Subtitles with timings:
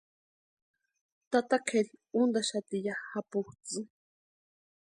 [1.31, 3.91] Tata kʼeri úntaxati ya japutsʼïni.